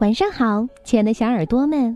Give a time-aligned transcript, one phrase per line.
[0.00, 1.94] 晚上好，亲爱的小耳朵们，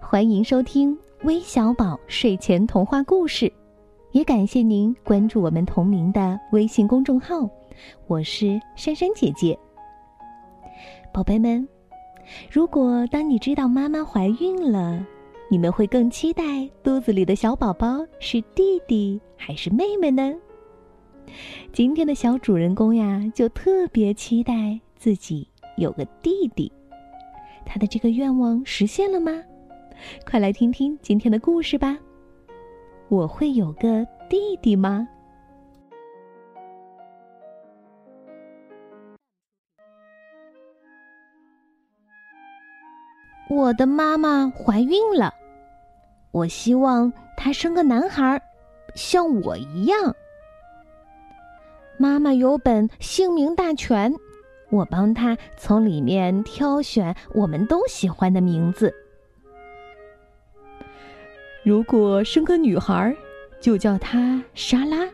[0.00, 3.52] 欢迎收听微小宝睡前童话故事，
[4.12, 7.46] 也感谢您关注我们同名的微信公众号。
[8.06, 9.56] 我是珊珊姐姐。
[11.12, 11.68] 宝贝们，
[12.50, 15.04] 如果当你知道妈妈怀孕了，
[15.50, 20.34] 你们会更期待肚子里的小宝宝是弟弟还是妹妹呢？
[21.70, 26.72] 今天的小主人公呀，就特别期待自己有个弟弟。
[27.64, 29.32] 他的这个愿望实现了吗？
[30.26, 31.96] 快来听听今天的故事吧。
[33.08, 35.06] 我会有个弟弟吗？
[43.50, 45.32] 我的妈妈怀孕了，
[46.30, 48.40] 我希望她生个男孩，
[48.94, 50.14] 像我一样。
[51.98, 54.12] 妈妈有本姓名大全。
[54.72, 58.92] 我帮他从里面挑选我们都喜欢的名字。
[61.62, 63.14] 如果生个女孩，
[63.60, 65.06] 就叫她莎拉。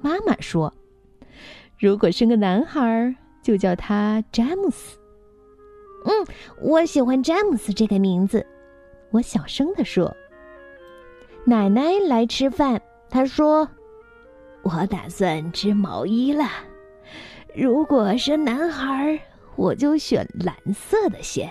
[0.00, 0.72] 妈妈说
[1.78, 4.96] ：“如果生个男孩，就叫他詹姆斯。”
[6.06, 6.26] 嗯，
[6.62, 8.46] 我喜欢詹姆斯这个名字。
[9.10, 10.16] 我小声的说
[11.44, 13.68] ：“奶奶来吃饭。”她说
[14.62, 16.44] ：“我打算织毛衣了。”
[17.54, 19.18] 如果生男孩，
[19.56, 21.48] 我就选蓝色的线；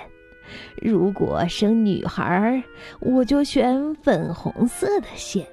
[0.81, 2.63] 如果生女孩，
[2.99, 5.45] 我就选粉红色的线。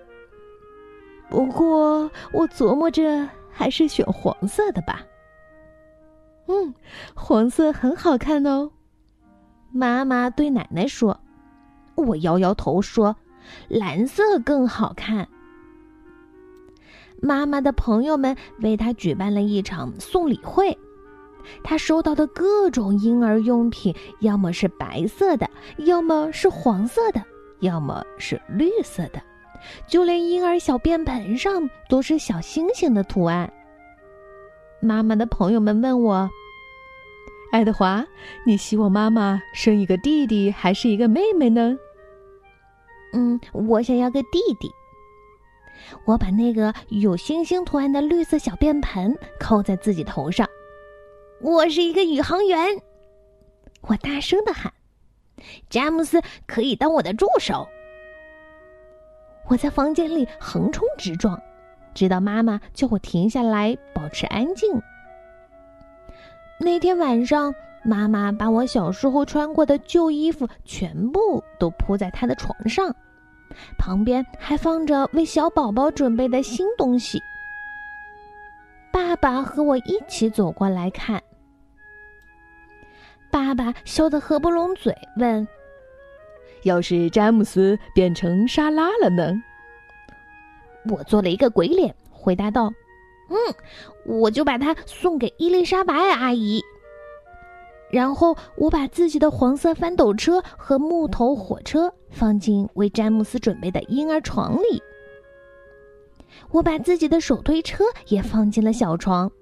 [1.28, 5.05] 不过我琢磨着，还是选黄色的吧。
[6.47, 6.75] 嗯，
[7.14, 8.70] 黄色很好看哦。
[9.72, 11.20] 妈妈对奶奶说
[11.97, 13.16] ：“我摇摇头说，
[13.69, 15.28] 蓝色更好看。”
[17.27, 20.78] 妈妈的朋友们为她举办了一场送礼会，
[21.64, 27.20] 她收到的各种婴儿用品，要么是白色的，要么是黄色的，
[27.59, 29.20] 要么是绿色的，
[29.88, 33.53] 就连婴儿小便盆上都是小星星的图案。
[34.81, 36.31] 妈妈的朋友们问我
[37.50, 38.06] ：“爱德华，
[38.47, 41.76] 你希望妈妈生一个弟弟还是一个妹妹呢？”
[43.12, 44.70] 嗯，我想要个弟弟。
[46.04, 50.48] 我把那个有星星图案的绿色小便盆扣在自己头上。
[51.41, 52.81] 我是一个宇航员，
[53.82, 54.72] 我大声的喊
[55.69, 57.69] ：“詹姆斯可以当我的助手。”
[59.48, 61.41] 我在房间里横冲直撞，
[61.94, 64.82] 直到妈妈叫我停下来，保持安静。
[66.59, 67.54] 那天晚上，
[67.84, 72.97] 妈妈把我小时候穿过的旧衣服全部都铺在她的床上。
[73.78, 77.22] 旁边还放着为小宝宝准备的新东西。
[78.93, 81.22] 爸爸和我一起走过来看。
[83.31, 85.47] 爸爸笑得合不拢嘴，问
[86.65, 89.34] ：“要是詹姆斯变成沙拉了呢？”
[90.89, 92.72] 我做了一个鬼脸，回答道
[93.28, 93.37] ：“嗯，
[94.06, 96.62] 我就把它送给伊丽莎白阿姨。”
[97.97, 104.83] 然后我把自己的黄色翻斗车和木头火车放进为詹姆斯准备的婴儿床里。
[106.51, 109.33] 我把自己的手推车也放进了小床。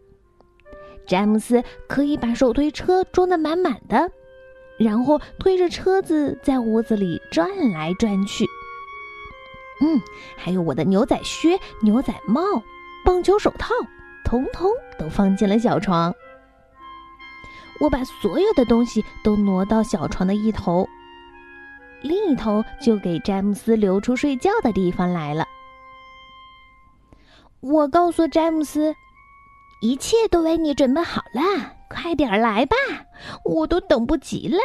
[1.05, 4.09] 詹姆斯可以把手推车装得满满的，
[4.79, 8.45] 然后推着车子在屋子里转来转去。
[9.83, 10.01] 嗯，
[10.37, 12.41] 还有我的牛仔靴、牛仔帽、
[13.05, 13.75] 棒球手套，
[14.25, 16.15] 通通都放进了小床。
[17.81, 20.89] 我把所有的东西都挪到小床的一头，
[22.03, 25.47] 另一头就给詹姆斯留出睡觉的地方来了。
[27.61, 28.95] 我告诉詹姆斯，
[29.81, 32.77] 一切都为你准备好了，快点来吧，
[33.45, 34.59] 我都等不及了。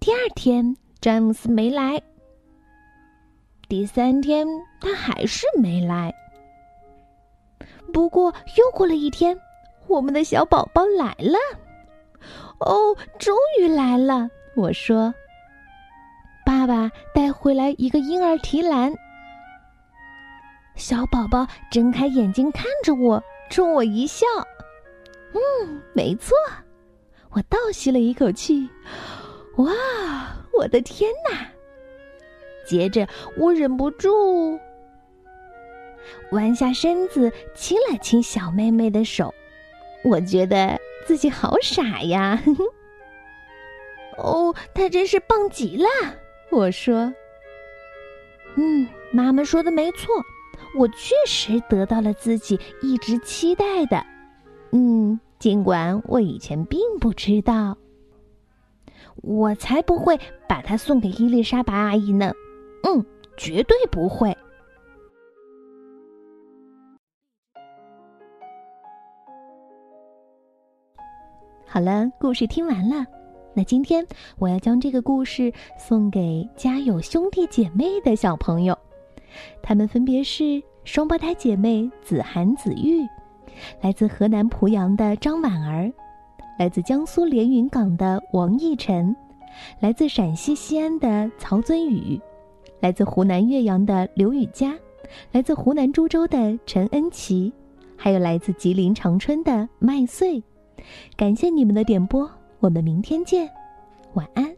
[0.00, 2.02] 第二天，詹姆斯没来。
[3.68, 4.46] 第三天，
[4.80, 6.14] 他还是没来。
[7.92, 9.36] 不过，又过了一天。
[9.88, 11.38] 我们的小宝宝来了，
[12.60, 14.28] 哦，终于来了！
[14.56, 15.14] 我说
[16.44, 18.92] ：“爸爸带回来一个婴儿提篮。”
[20.74, 24.26] 小宝宝睁开眼睛看着我，冲我一笑。
[25.32, 26.34] 嗯，没错，
[27.30, 28.68] 我倒吸了一口气。
[29.56, 29.72] 哇，
[30.52, 31.46] 我的天哪！
[32.66, 33.06] 接着
[33.36, 34.58] 我忍不住
[36.32, 39.32] 弯下身子亲了亲小妹妹的手。
[40.08, 42.40] 我觉得自己好傻呀！
[44.16, 45.88] 哦，他真是棒极了！
[46.50, 47.12] 我说
[48.56, 50.14] ：“嗯，妈妈说的没错，
[50.78, 54.06] 我确实得到了自己一直期待的。
[54.70, 57.76] 嗯，尽管我以前并不知道。”
[59.22, 60.18] 我才不会
[60.48, 62.32] 把它送给伊丽莎白阿姨呢。
[62.84, 63.04] 嗯，
[63.36, 64.36] 绝对不会。
[71.76, 73.04] 好了，故事听完了。
[73.52, 74.02] 那今天
[74.38, 78.74] 我要将这个故事送给家有兄弟姐妹的小朋友，
[79.62, 83.06] 他们分别是双胞胎姐妹子涵、子玉，
[83.82, 85.92] 来自河南濮阳的张婉儿，
[86.58, 89.14] 来自江苏连云港的王逸晨，
[89.78, 92.18] 来自陕西西安的曹尊宇，
[92.80, 94.74] 来自湖南岳阳的刘雨佳，
[95.30, 97.52] 来自湖南株洲的陈恩琪，
[97.98, 100.42] 还有来自吉林长春的麦穗。
[101.16, 102.30] 感谢你们的点播。
[102.60, 103.50] 我们明天见，
[104.14, 104.55] 晚安。